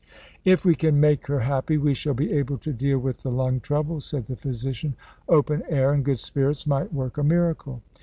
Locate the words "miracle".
7.23-7.83